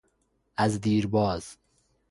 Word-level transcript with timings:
از 0.57 0.81
دیرباز 0.81 1.57